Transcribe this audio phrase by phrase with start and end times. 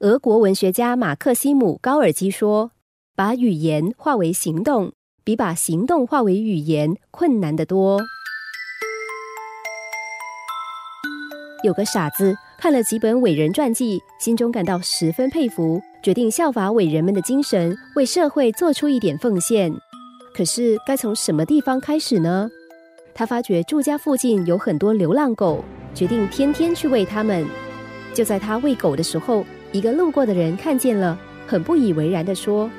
[0.00, 2.70] 俄国文学家马克西姆·高尔基说
[3.16, 4.92] ：“把语言化为行动，
[5.24, 8.00] 比把行动化为语言困难得多。”
[11.64, 19.74] 有个傻子看了几本伟人传记，心中感到十分佩服，决定效法伟人们的精神，为社会做出一点奉献。
[20.32, 22.48] 可是该从什么地方开始呢？
[23.12, 27.44] 他发觉住家附近有很多流浪狗，决定天天去喂它们。
[28.14, 32.70] 就在他喂狗的时候，一个路过的人看见了，很不以为然的说：“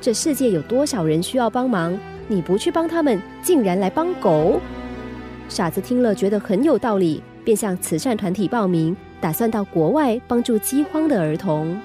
[0.00, 1.98] 这世界有多少人需要帮忙？
[2.28, 4.60] 你不去帮他们，竟然来帮狗！”
[5.48, 7.22] 傻子听了，觉得很有道理。
[7.44, 11.80] 便向慈善团体报名，打算到国外帮助饥荒的儿童。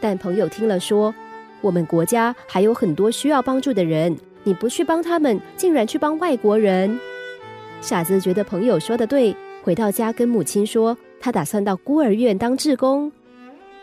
[0.00, 1.12] 但朋友听了说
[1.60, 6.96] ：“我们国家还有很多需要帮助的人，你不去帮他们，竟然去帮外国人。”
[7.82, 13.10] 傻子觉得朋友说的对，回到家跟母亲说，他打算到孤儿院当志工。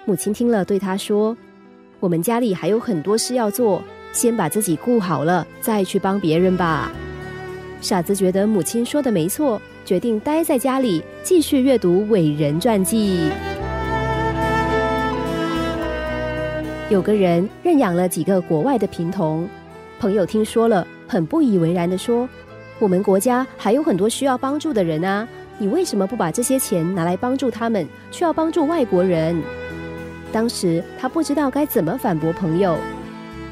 [0.06, 1.38] 母亲听了，对他说
[2.00, 6.92] ：“我们家里还有很多事要做，先把自己顾好了，再去帮别人吧。”
[7.82, 9.62] 傻子觉得母亲说的没错。
[9.84, 13.32] 决定待在家里，继续阅读伟人传记。
[16.88, 19.50] 有个人认养了几个国外的贫童，
[20.00, 22.30] 朋友听说了，很不以为然的说
[22.78, 25.28] ：“我们国家还有很多需要帮助的人啊，
[25.58, 29.36] 你为什么不把这些钱拿来帮助他们，却要帮助外国人？”
[30.32, 32.78] 当时他不知道该怎么反驳朋友，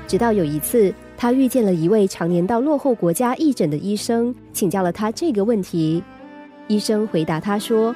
[0.07, 6.01] 直到有一次，他遇见了一位常年到落后国家义诊的医生，请教了他这个问题。
[6.67, 7.93] 医生回答他说：“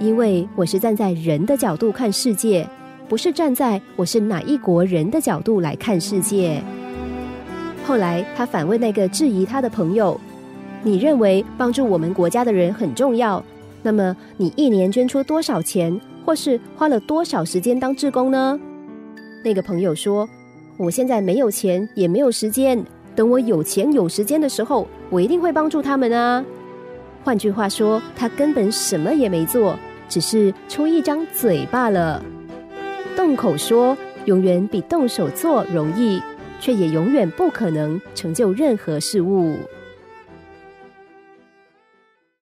[0.00, 2.68] 因为我是站在人的角度看世界，
[3.08, 6.62] 不是站在我是哪一国人的角度来看世界。”
[7.86, 10.20] 后来他反问那个质疑他的朋友
[10.82, 13.42] ：“你认为帮助我们国家的人很重要？
[13.82, 15.98] 那么你一年捐出多少钱，
[16.30, 18.56] 或是花了多少时间当志工呢？”
[19.44, 20.28] 那个朋友说
[20.78, 22.80] ：“我现在没有钱，也没有时间。
[23.16, 26.44] 等我有钱有时间的时候，我一定会帮助他们啊。”
[27.24, 29.76] 换句话说，他根本什么也没做，
[30.08, 32.22] 只是出一张嘴罢了。
[33.16, 36.22] 动口说永远比动手做容易，
[36.60, 39.56] 却也永远不可能成就任何事物。